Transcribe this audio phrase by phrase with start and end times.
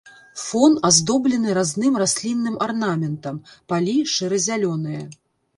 [0.43, 3.37] Фон аздоблены разным раслінным арнаментам,
[3.75, 5.03] палі шэра-зялёныя.